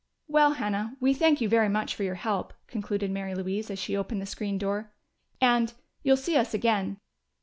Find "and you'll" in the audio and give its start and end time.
5.39-6.17